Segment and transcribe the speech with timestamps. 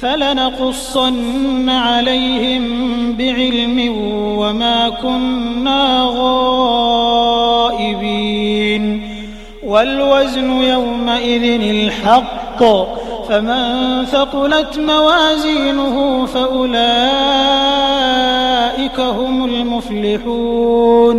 [0.00, 2.62] فلنقصن عليهم
[3.12, 3.94] بعلم
[4.38, 7.60] وما كنا غائبين.
[9.66, 12.64] والوزن يومئذ الحق
[13.28, 16.80] فمن ثقلت موازينه فأولئك
[19.00, 21.18] هم المفلحون.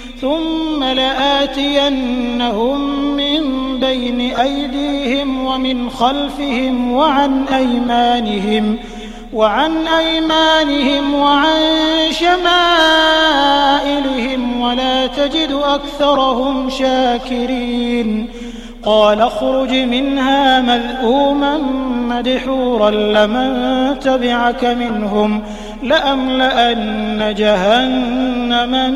[0.21, 2.79] ثم لآتينهم
[3.15, 3.41] من
[3.79, 8.77] بين أيديهم ومن خلفهم وعن أيمانهم
[9.33, 11.61] وعن أيمانهم وعن
[12.11, 12.51] شمائلهم
[14.61, 18.29] ولا تجد أكثرهم شاكرين
[18.83, 21.57] قال اخرج منها مذءوما
[22.09, 25.43] مدحورا لمن تبعك منهم
[25.83, 28.95] لأملأن جهنم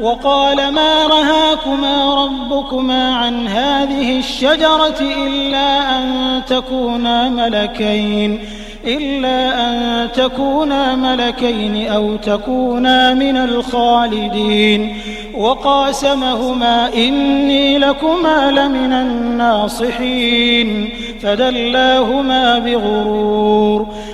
[0.00, 8.38] وقال ما رهاكما ربكما عن هذه الشجرة إلا أن تكونا ملكين
[8.86, 14.96] إلا أن تكونا ملكين أو تكونا من الخالدين.
[15.34, 20.90] وقاسمهما إني لكما لمن الناصحين
[21.22, 23.86] فدلاهما بغرور.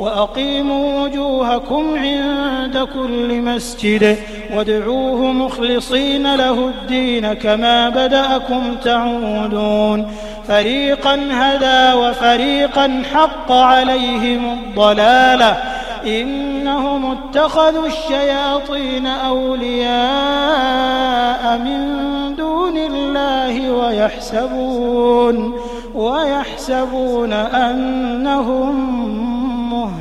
[0.00, 4.16] وأقيموا وجوهكم عند كل مسجد
[4.56, 10.06] وادعوه مخلصين له الدين كما بدأكم تعودون.
[10.48, 15.56] فريقا هدى وفريقا حق عليهم الضلالة.
[16.06, 19.98] إنهم اتخذوا الشياطين أولياء
[21.58, 21.80] من
[22.36, 25.54] دون الله ويحسبون
[25.94, 29.00] ويحسبون أنهم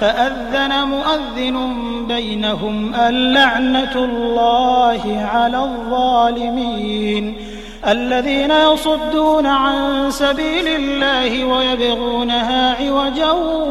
[0.00, 1.76] فأذن مؤذن
[2.08, 7.36] بينهم اللعنة الله على الظالمين
[7.88, 13.30] الذين يصدون عن سبيل الله ويبغونها عوجا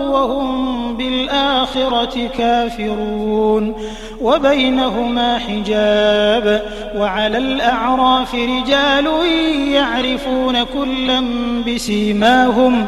[0.10, 3.76] وهم بالآخرة كافرون
[4.22, 6.62] وبينهما حجاب
[6.98, 9.06] وعلى الأعراف رجال
[9.72, 11.24] يعرفون كلا
[11.68, 12.88] بسيماهم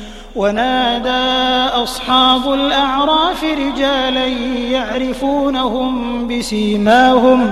[0.35, 4.25] ونادى أصحاب الأعراف رجالا
[4.71, 7.51] يعرفونهم بسيماهم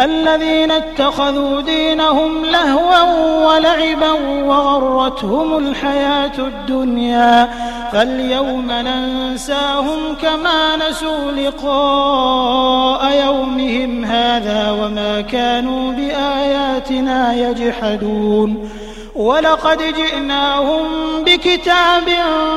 [0.00, 3.02] الذين اتخذوا دينهم لهوا
[3.46, 7.48] ولعبا وغرتهم الحياة الدنيا
[7.92, 18.70] فاليوم ننساهم كما نسوا لقاء يومهم هذا وما كانوا بآياتنا يجحدون
[19.14, 20.84] ولقد جئناهم
[21.26, 22.04] بكتاب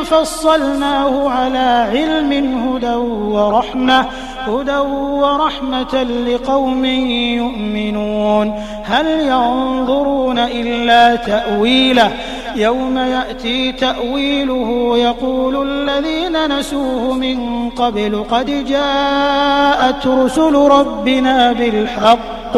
[0.05, 2.95] فصلناه على علم هدى
[3.35, 4.05] ورحمة
[4.47, 4.77] هدى
[5.21, 6.85] ورحمة لقوم
[7.35, 8.63] يؤمنون.
[8.83, 12.11] هل ينظرون إلا تأويله؟
[12.55, 22.57] يوم يأتي تأويله يقول الذين نسوه من قبل قد جاءت رسل ربنا بالحق.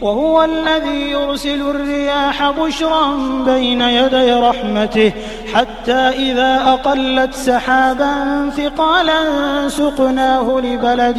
[0.00, 5.12] وهو الذي يرسل الرياح بشرا بين يدي رحمته
[5.54, 9.20] حتى إذا أقلت سحابا ثقالا
[9.68, 11.18] سقناه لبلد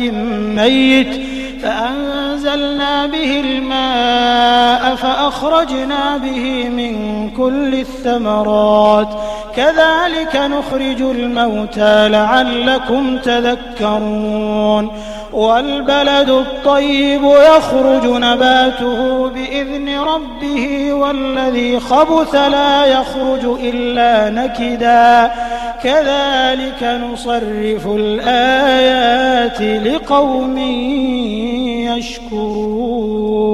[0.56, 1.22] ميت
[1.64, 9.08] فأنزلنا به الماء فأخرجنا به من كل الثمرات.
[9.56, 14.92] كذلك نخرج الموتى لعلكم تذكرون.
[15.38, 25.32] والبلد الطيب يخرج نباته بإذن ربه والذي خبث لا يخرج إلا نكدا.
[25.84, 30.58] كذلك نصرف الآيات لقوم
[31.98, 33.48] يشكرون.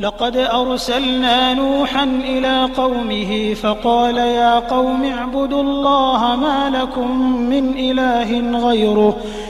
[0.00, 9.16] لقد أرسلنا نوحا إلى قومه فقال يا قوم اعبدوا الله ما لكم من إله غيره.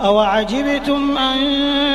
[0.00, 1.38] أوعجبتم أن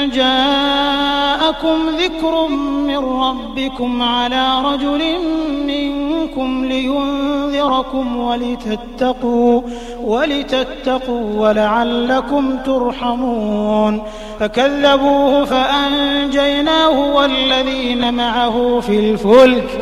[0.09, 2.47] جاءكم ذكر
[2.87, 5.01] من ربكم على رجل
[5.67, 9.61] منكم لينذركم ولتتقوا
[10.03, 14.01] ولتتقوا ولعلكم ترحمون
[14.39, 19.81] فكذبوه فأنجيناه والذين معه في الفلك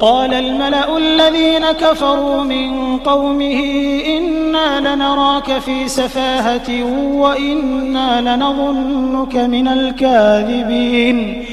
[0.00, 3.60] قال الملأ الذين كفروا من قومه
[4.06, 11.44] إنا لنراك في سفاهة وإنا لنظنك من الكاذبين.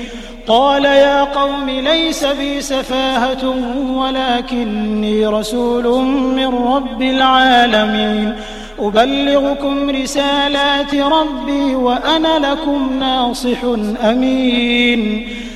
[0.48, 3.56] قال يا قوم ليس بي سفاهة
[3.94, 8.36] ولكني رسول من رب العالمين.
[8.80, 13.58] أبلغكم رسالات ربي وأنا لكم ناصح
[14.04, 15.28] أمين.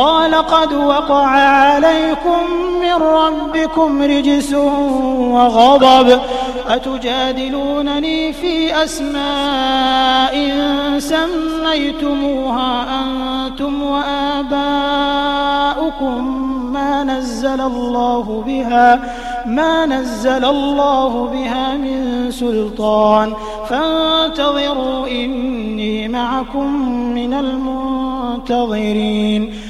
[0.00, 2.40] قال قد وقع عليكم
[2.80, 4.52] من ربكم رجس
[5.34, 6.20] وغضب.
[6.68, 10.34] أتجادلونني في أسماء
[10.98, 14.60] سميتموها أنتم وآباؤكم.
[16.72, 19.00] ما نزل الله بها
[19.46, 23.34] ما نزل الله بها من سلطان.
[23.68, 26.66] فانتظروا إني معكم
[27.14, 27.34] من
[28.44, 29.69] المنتظرين.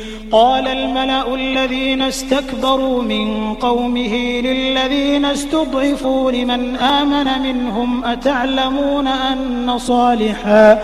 [0.31, 10.79] قال الملأ الذين استكبروا من قومه للذين استضعفوا لمن آمن منهم أتعلمون أن صالحا؟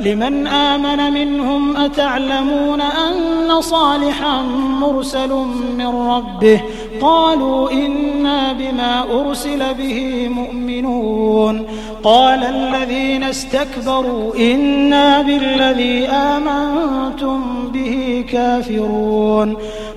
[0.00, 4.42] لمن آمن منهم أتعلمون أن صالحا
[4.80, 5.30] مرسل
[5.78, 6.60] من ربه؟
[7.00, 11.66] قالوا إنا بما أرسل به مؤمنون.
[12.02, 17.40] قال الذين استكبروا إنا بالذي آمنتم
[17.72, 19.56] به كافرون.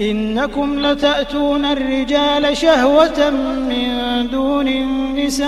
[0.00, 3.30] إنكم لتأتون الرجال شهوة
[3.68, 3.88] من
[4.30, 5.46] دون النساء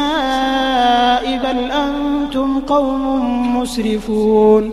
[1.45, 4.73] بل أنتم قوم مسرفون.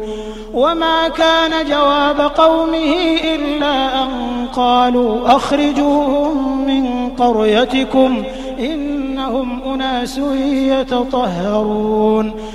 [0.53, 2.95] وما كان جواب قومه
[3.35, 4.09] إلا أن
[4.55, 8.23] قالوا أخرجوهم من قريتكم
[8.59, 12.33] إنهم أناس يتطهرون.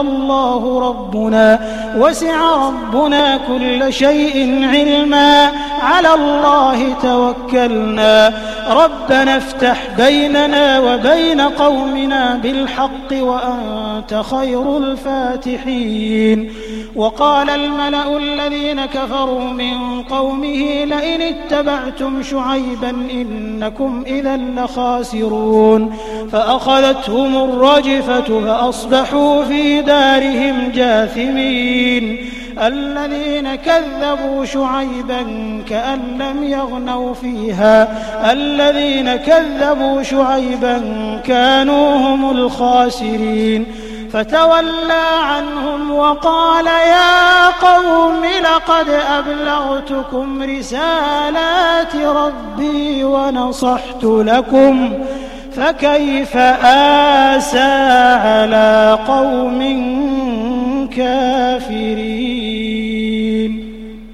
[0.00, 1.58] الله ربنا
[1.96, 5.50] وسع ربنا كل شيء علما.
[5.82, 8.32] على الله توكلنا.
[8.70, 16.52] ربنا افتح بيننا وبين قومنا بالحق وأنت خير الفاتحين.
[16.96, 25.96] وقال الملأ الذين كفروا من قومه لئن اتبعتم شعيبا إنكم إذا لخاسرون.
[26.32, 32.30] فأخذتهم الرجفة فأصبحوا في دارهم جاثمين
[32.62, 35.22] الذين كذبوا شعيبا
[35.68, 37.88] كأن لم يغنوا فيها
[38.32, 40.80] الذين كذبوا شعيبا
[41.26, 43.66] كانوا هم الخاسرين
[44.12, 54.92] فتولى عنهم وقال يا قوم لقد أبلغتكم رسالات ربي ونصحت لكم
[55.56, 57.72] فكيف آسى
[58.24, 59.60] على قوم
[60.96, 62.36] كافرين؟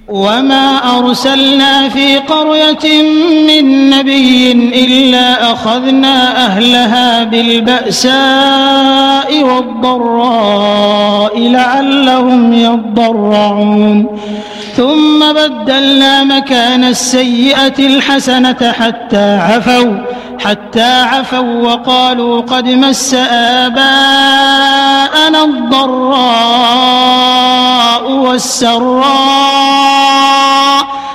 [0.09, 3.03] وما أرسلنا في قرية
[3.47, 8.13] من نبي إلا أخذنا أهلها بالبأساء
[9.43, 14.07] والضراء لعلهم يضرعون.
[14.77, 20.22] ثم بدلنا مكان السيئة الحسنة حتى عفوا.
[20.45, 23.85] حتى عفوا وقالوا قد مس آباءنا
[25.45, 26.83] الضراء
[28.11, 29.53] والسراء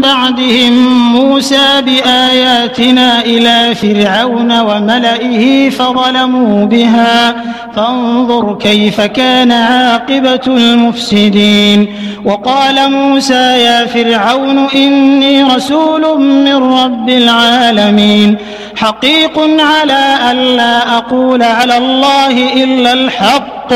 [0.00, 0.72] بعدهم
[1.12, 7.34] موسى بآياتنا إلى فرعون وملئه فظلموا بها.
[7.76, 11.86] فانظر كيف كان عاقبة المفسدين.
[12.24, 18.36] وقال موسى يا فرعون إني رسول من رب العالمين.
[18.76, 23.74] حقيق على ألا أقول على الله إلا الحق.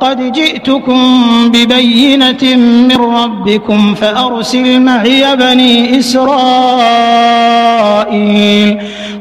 [0.00, 6.26] قد جئتكم ببينة من ربكم فأرسل معي بني إسرائيل.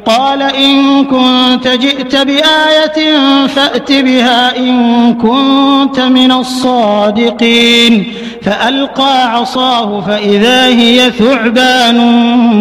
[0.05, 8.13] قال إن كنت جئت بآية فأت بها إن كنت من الصادقين.
[8.41, 11.97] فألقى عصاه فإذا هي ثعبان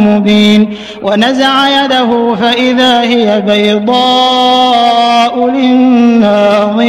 [0.07, 0.77] مبين.
[1.03, 6.89] ونزع يده فإذا هي بيضاء للناظرين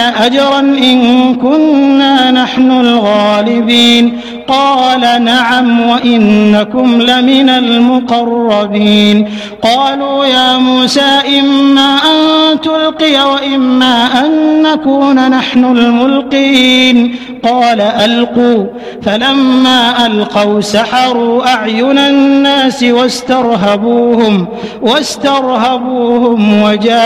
[0.00, 4.20] لأجرا إن كنا نحن الغالبين.
[4.48, 9.28] قال نعم وإنكم لمن المقربين.
[9.62, 17.16] قالوا يا موسى إما أن تلقي وإما أن نكون نحن الملقين.
[17.42, 18.64] قال ألقوا.
[19.02, 24.46] فلما ألقوا سحروا أعين الناس واسترهبوهم
[24.82, 27.00] واسترهبوهم وجاءوا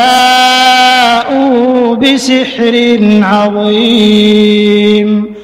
[1.97, 2.75] بسحر
[3.25, 5.35] عظيم.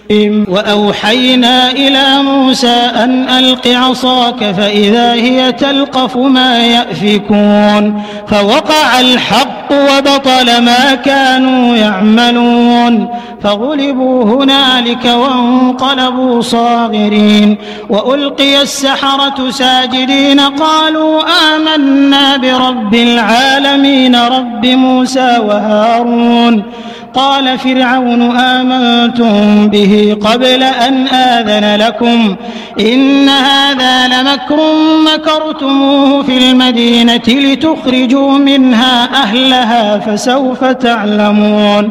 [0.48, 8.02] وأوحينا إلى موسى أن ألق عصاك فإذا هي تلقف ما يأفكون.
[8.26, 13.08] فوقع الحق وبطل ما كانوا يعملون.
[13.42, 17.56] فغلبوا هنالك وانقلبوا صاغرين
[17.90, 21.22] وألقي السحرة ساجدين قالوا
[21.56, 26.64] آمنا برب العالمين رب موسى وهارون
[27.14, 32.36] قال فرعون آمنتم به قبل أن آذن لكم
[32.80, 34.56] إن هذا لمكر
[35.14, 41.90] مكرتموه في المدينة لتخرجوا منها أهلها فسوف تعلمون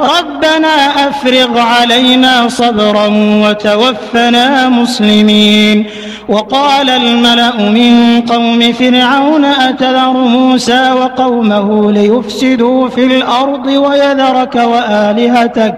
[0.00, 3.06] ربنا أفرغ علينا صبرا
[3.44, 5.86] وتوفنا مسلمين.
[6.28, 15.74] وقال الملأ من قوم فرعون أتذر موسى وقومه ليفسدوا في الأرض ويذرك وآلهتك؟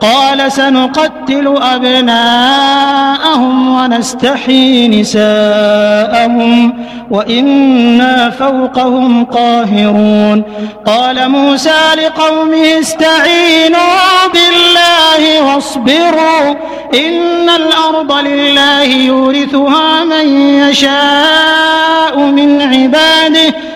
[0.00, 6.74] قال سنقتل أبناءهم ونستحيي نساءهم
[7.10, 10.42] وإنا فوقهم قاهرون.
[10.86, 12.78] قال موسى لقومه
[13.54, 16.54] استعينوا بالله واصبروا
[16.94, 20.26] إن الأرض لله يورثها من
[20.68, 23.54] يشاء من عباده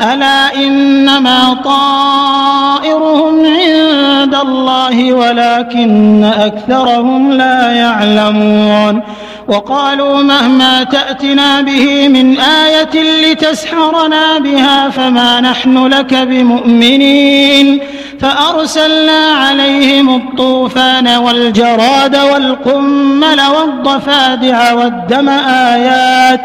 [0.00, 9.02] ألا إنما طائرهم عند الله ولكن أكثرهم لا يعلمون
[9.48, 17.80] وقالوا مهما تأتنا به من آية لتسحرنا بها فما نحن لك بمؤمنين
[18.20, 26.40] فأرسلنا عليهم الطوفان والجراد والقمل والضفادع والدم آيات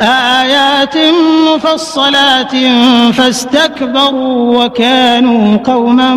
[0.00, 0.94] آيات
[1.54, 2.52] مفصلات
[3.12, 6.14] فاستكبروا وكانوا قوما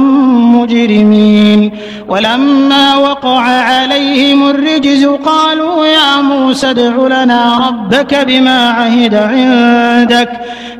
[0.57, 1.71] مجرمين.
[2.09, 10.29] ولما وقع عليهم الرجز قالوا يا موسى ادع لنا ربك بما عهد عندك.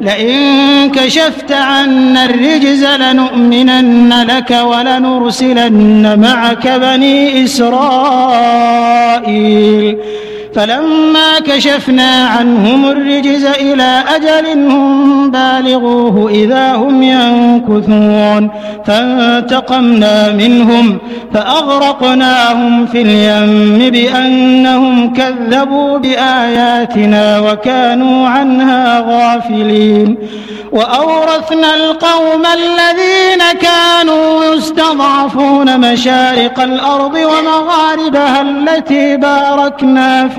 [0.02, 7.90] لئن كشفت عنا الرجز لنؤمنن لك ولنرسلن معك بني إسرائيل.
[10.56, 18.50] فلما كشفنا عنهم الرجز إلى أجل هم بالغوه إذا هم ينكثون.
[18.86, 20.98] فانتقمنا منهم
[21.34, 30.18] فأغرقناهم في اليم بأنهم كذبوا بآياتنا وكانوا عنها غافلين.
[30.72, 40.39] وأورثنا القوم الذين كانوا يستضعفون مشارق الأرض ومغاربها التي باركنا فيها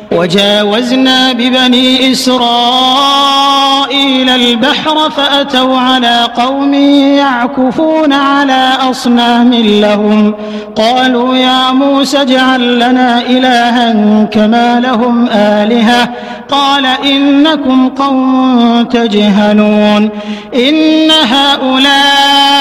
[0.11, 2.41] وجاوزنا ببني إسرائيل
[4.29, 10.33] البحر فأتوا على قوم يعكفون على أصنام لهم.
[10.75, 13.93] قالوا يا موسى اجعل لنا إلها
[14.23, 16.09] كما لهم آلهة.
[16.49, 20.09] قال إنكم قوم تجهلون.
[20.55, 22.51] إن هؤلاء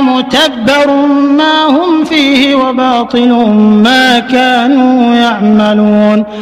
[0.00, 0.90] متبر
[1.38, 3.32] ما هم فيه وباطل
[3.84, 6.24] ما كانوا يعملون.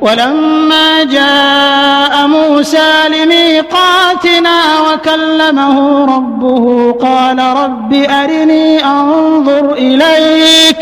[0.00, 10.76] ولما جاء موسى لميقاتنا وكلمه ربه قال رب أرني أنظر إليك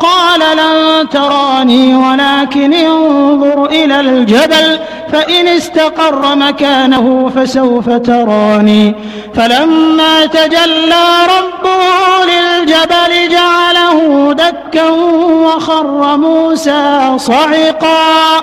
[0.00, 4.78] قال لن تراني ولكن انظر إلى الجبل
[5.12, 8.94] فإن استقر مكانه فسوف تراني
[9.34, 11.04] فلما تجلى
[11.38, 11.80] ربه
[12.24, 14.90] للجبل جعله دكا
[15.44, 18.42] وخر موسى صعقا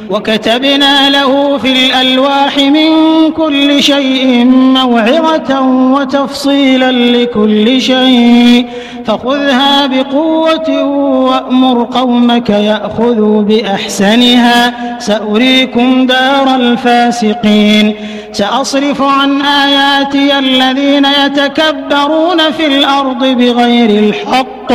[0.11, 2.91] وكتبنا له في الألواح من
[3.31, 5.61] كل شيء موعظة
[5.95, 8.65] وتفصيلا لكل شيء.
[9.05, 10.83] فخذها بقوة
[11.29, 14.73] وأمر قومك يأخذوا بأحسنها.
[14.99, 17.95] سأريكم دار الفاسقين.
[18.31, 24.71] سأصرف عن آياتي الذين يتكبرون في الأرض بغير الحق.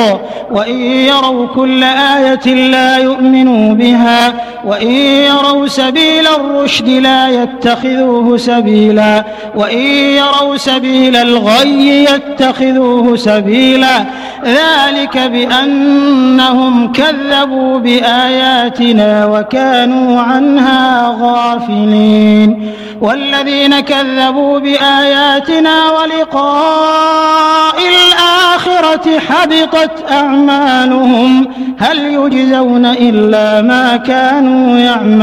[0.50, 4.34] وإن يروا كل آية لا يؤمنوا بها.
[4.64, 9.24] وإن يروا سبيل الرشد لا يتخذوه سبيلا.
[9.56, 14.04] وإن يروا سبيل الغي يتخذوه سبيلا.
[14.44, 22.72] ذلك بأنهم كذبوا بآياتنا وكانوا عنها غافلين.
[23.00, 31.48] والذين كذبوا بآياتنا ولقاء الآخرة حبطت أعمالهم.
[31.78, 35.15] هل يجزون إلا ما كانوا يعملون؟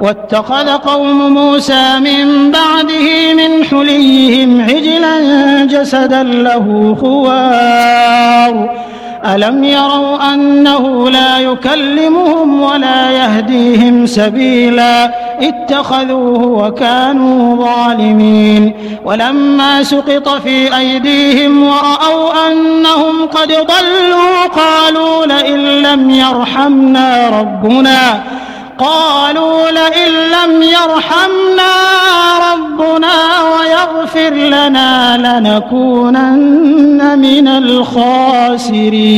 [0.00, 8.70] واتخذ قوم موسى من بعده من حليهم عجلا جسدا له خوار.
[9.34, 18.74] ألم يروا أنه لا يكلمهم ولا يهديهم سبيلا؟ اتخذوه وكانوا ظالمين.
[19.04, 28.22] ولما سقط في أيديهم ورأوا أنهم قد ضلوا قالوا لئن لم يرحمنا ربنا.
[28.78, 31.74] قالوا لئن لم يرحمنا
[32.52, 39.14] ربنا ويغفر لنا لنكونن من الخاسرين.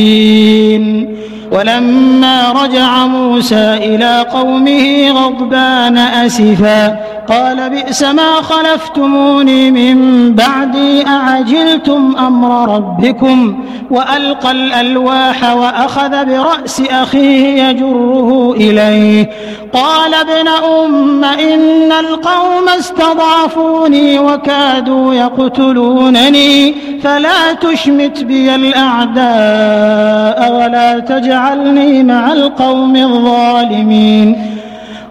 [1.51, 6.99] ولما رجع موسى إلى قومه غضبان أسفا
[7.29, 9.97] قال بئس ما خلفتموني من
[10.35, 19.29] بعدي أعجلتم أمر ربكم؟ وألقى الألواح وأخذ برأس أخيه يجره إليه.
[19.73, 32.31] قال ابن أم إن القوم استضعفوني وكادوا يقتلونني فلا تشمت بي الأعداء ولا تجعلني مع
[32.31, 34.56] القوم الظالمين.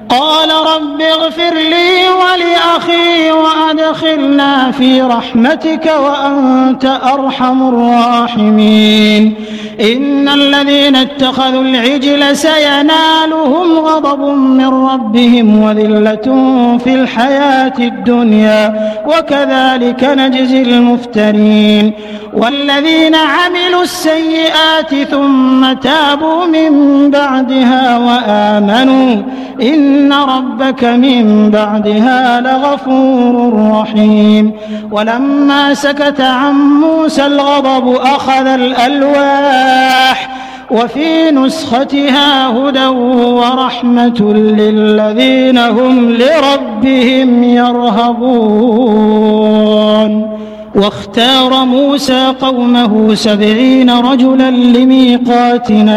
[0.09, 9.35] قال رب اغفر لي ولأخي وأدخلنا في رحمتك وأنت أرحم الراحمين.
[9.81, 16.27] إن الذين اتخذوا العجل سينالهم غضب من ربهم وذلة
[16.85, 18.75] في الحياة الدنيا
[19.07, 21.93] وكذلك نجزي المفترين.
[22.37, 26.71] والذين عملوا السيئات ثم تابوا من
[27.11, 29.23] بعدها وآمنوا
[29.63, 34.53] إن ربك من بعدها لغفور رحيم.
[34.91, 40.37] ولما سكت عن موسى الغضب أخذ الألواح
[40.71, 49.17] وفي نسختها هدى ورحمة للذين هم لربهم يرهبون.
[50.75, 55.97] واختار موسى قومه سبعين رجلا لميقاتنا.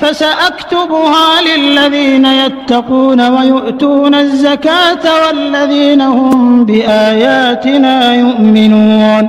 [0.00, 9.28] فسأكتبها للذين يتقون ويؤتون الزكاة والذين هم بآياتنا يؤمنون.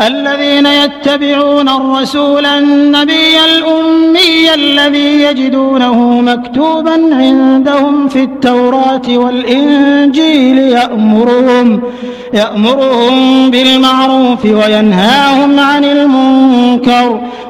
[0.00, 11.82] الذين يتبعون الرسول النبي الأمي الذي يجدونه مكتوبا عندهم في التوراة والإنجيل يأمرهم
[12.34, 17.20] يأمرهم بالمعروف وينهاهم عن المنكر.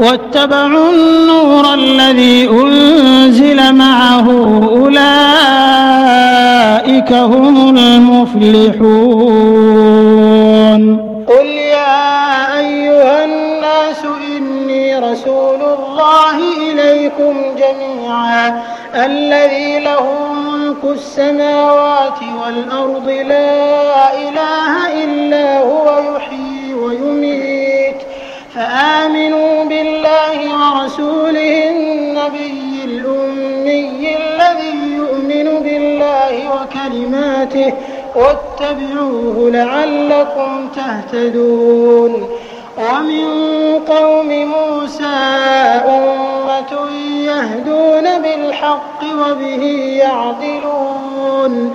[0.00, 4.26] واتبعوا النور الذي أنزل معه
[4.72, 5.12] أولئك
[7.12, 8.80] هم المفلحون.
[11.28, 14.04] قل يا أيها الناس
[14.36, 16.36] إني رسول الله
[16.70, 18.62] إليكم جميعا
[18.94, 20.06] الذي له
[20.46, 24.72] ملك السماوات والأرض لا إله
[25.04, 25.86] إلا هو
[26.16, 27.39] يحيي ويميت.
[28.54, 37.72] فآمنوا بالله ورسوله النبي الأمي الذي يؤمن بالله وكلماته
[38.14, 42.28] واتبعوه لعلكم تهتدون.
[42.78, 43.24] ومن
[43.88, 45.18] قوم موسى
[45.86, 46.72] أمة
[47.24, 49.64] يهدون بالحق وبه
[49.98, 51.74] يعدلون.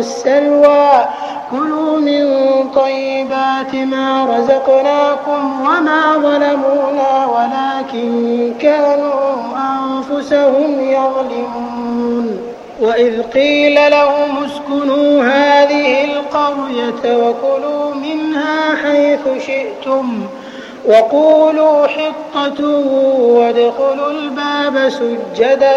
[0.00, 1.04] والسلوى.
[1.50, 2.24] كلوا من
[2.74, 12.40] طيبات ما رزقناكم وما ظلمونا ولكن كانوا أنفسهم يظلمون.
[12.80, 20.22] وإذ قيل لهم اسكنوا هذه القرية وكلوا منها حيث شئتم
[20.88, 22.64] وقولوا حطة
[23.20, 25.74] وادخلوا الباب سجدا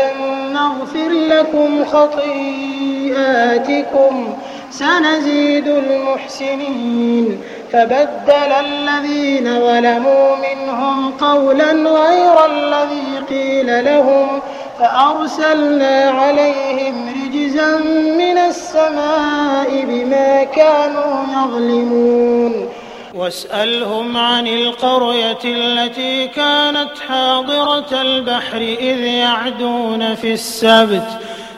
[0.53, 1.85] نغفر لكم
[3.13, 4.37] خطيئاتكم
[4.71, 7.41] سنزيد المحسنين
[7.71, 14.41] فبدل الذين ظلموا منهم قولا غير الذي قيل لهم
[14.79, 17.77] فأرسلنا عليهم رجزا
[18.17, 22.69] من السماء بما كانوا يظلمون.
[23.13, 31.07] واسألهم عن القرية التي كانت حاضرة البحر إذ يعدون في السبت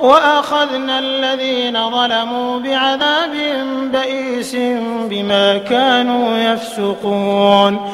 [0.00, 3.34] وأخذنا الذين ظلموا بعذاب
[3.92, 4.56] بئيس
[5.10, 7.90] بما كانوا يفسقون.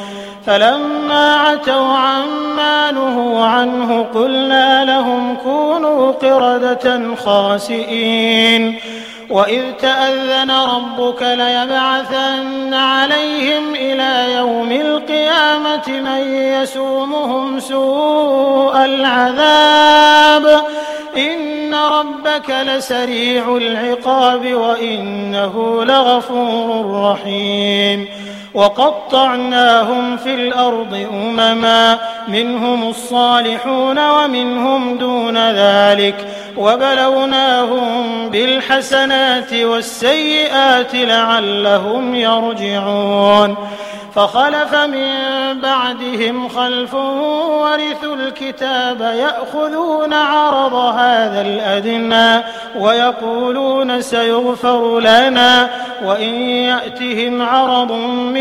[0.46, 8.80] فلما عتوا عما نهوا عنه قلنا لهم كونوا قردة خاسئين.
[9.30, 20.64] وإذ تأذن ربك ليبعثن عليهم إلى يوم القيامة من يسومهم سوء العذاب.
[21.16, 28.08] إن ربك لسريع العقاب وإنه لغفور رحيم
[28.54, 31.98] وقطعناهم في الأرض أمما
[32.28, 36.26] منهم الصالحون ومنهم دون ذلك.
[36.56, 43.56] وبلوناهم بالحسنات والسيئات لعلهم يرجعون.
[44.14, 45.10] فخلف من
[45.60, 52.44] بعدهم خلف ورثوا الكتاب يأخذون عرض هذا الأدنى
[52.78, 55.70] ويقولون سيغفر لنا
[56.04, 57.92] وإن يأتهم عرض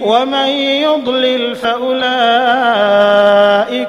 [0.00, 0.48] ومن
[0.86, 1.96] يضلل فأولئك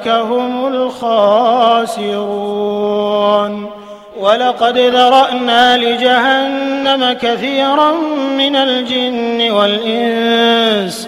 [0.07, 2.51] هم الخاسرون.
[4.19, 7.91] ولقد ذرأنا لجهنم كثيرا
[8.37, 11.07] من الجن والإنس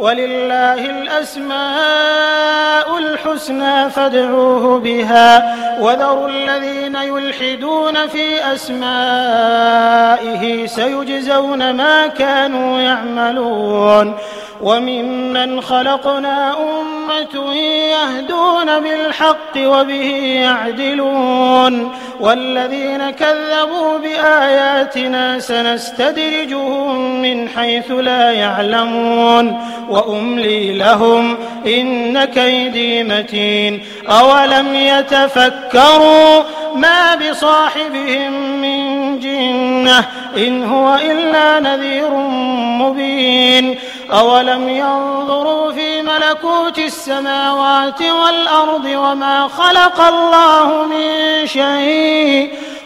[0.00, 5.56] ولله الأسماء الحسنى فادعوه بها.
[5.80, 14.14] وذروا الذين يلحدون في أسمائه سيجزون ما كانوا يعملون.
[14.62, 21.92] وممن خلقنا أمة يهدون بالحق وبه يعدلون.
[22.20, 29.60] والذين كذبوا بآياتنا سنستدرجهم من حيث لا يعلمون.
[29.90, 31.36] وأملي لهم
[31.66, 36.42] إن كيدي متين أولم يتفكروا
[36.74, 40.04] ما بصاحبهم من جنة
[40.36, 42.10] إن هو إلا نذير
[42.80, 43.78] مبين
[44.12, 52.50] أولم ينظروا في ملكوت السماوات والأرض وما خلق الله من شيء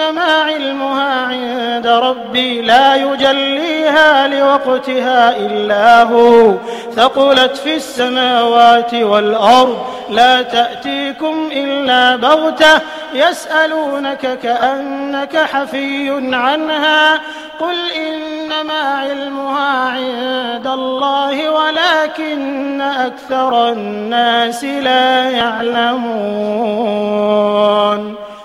[0.00, 6.54] إنما علمها عند ربي لا يجليها لوقتها إلا هو.
[6.96, 9.86] ثقلت في السماوات والأرض.
[10.10, 12.80] لا تأتيكم إلا بغتة.
[13.14, 17.20] يسألونك كأنك حفي عنها.
[17.60, 25.90] قل إنما علمها عند الله ولكن أكثر الناس لا يعلمون.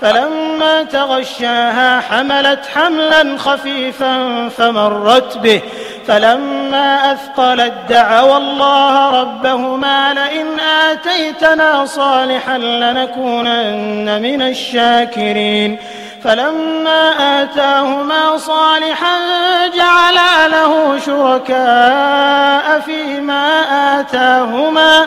[0.00, 5.62] فلما تغشاها حملت حملا خفيفا فمرت به.
[6.08, 15.78] فلما أثقلت دعوا الله ربهما لئن آتيتنا صالحا لنكونن من الشاكرين.
[16.24, 17.02] فلما
[17.42, 19.16] آتاهما صالحا
[19.76, 23.62] جعلا له شركاء فيما
[24.00, 25.06] آتاهما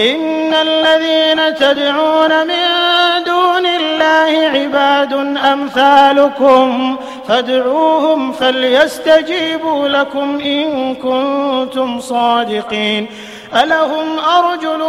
[0.00, 2.64] إن الذين تدعون من
[3.26, 6.96] دون الله عباد أمثالكم
[7.28, 13.06] فادعوهم فليستجيبوا لكم إن كنتم صادقين
[13.54, 14.84] ألهم أرجل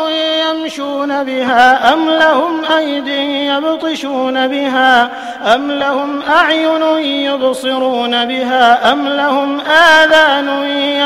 [0.49, 3.07] يمشون بها أم لهم أيد
[3.47, 5.09] يبطشون بها
[5.55, 10.49] أم لهم أعين يبصرون بها أم لهم آذان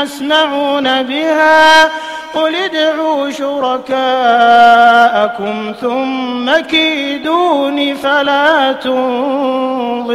[0.02, 1.84] يسمعون بها
[2.34, 3.94] قل ادعوا شركاءكم
[5.80, 10.14] ثم كيدون فلا تنظرون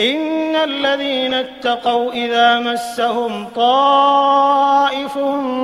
[0.00, 5.16] إن الذين اتقوا إذا مسهم طائف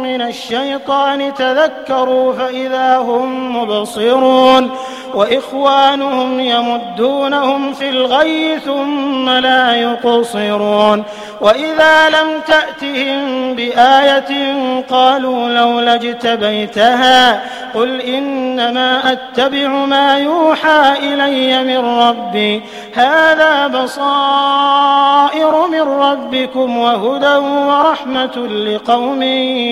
[0.03, 4.71] من الشيطان تذكروا فإذا هم مبصرون
[5.15, 11.05] وإخوانهم يمدونهم في الغي ثم لا يقصرون
[11.41, 14.55] وإذا لم تأتهم بآية
[14.91, 17.43] قالوا لولا اجتبيتها
[17.75, 22.63] قل إنما أتبع ما يوحى إلي من ربي
[22.95, 23.67] هذا
[24.23, 27.37] بصائر من ربكم وهدى
[27.69, 29.23] ورحمة لقوم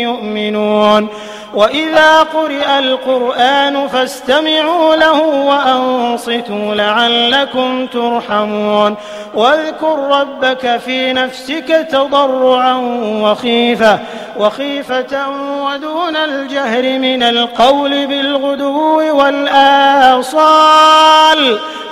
[0.06, 1.08] يؤمنون.
[1.54, 8.96] وإذا قرئ القرآن فاستمعوا له وأنصتوا لعلكم ترحمون.
[9.34, 12.74] واذكر ربك في نفسك تضرعا
[13.22, 13.98] وخيفة
[14.38, 15.28] وخيفة
[15.64, 20.30] ودون الجهر من القول بالغدو والآصال.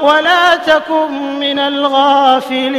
[0.02, 2.78] ولا تكن من الغافلين.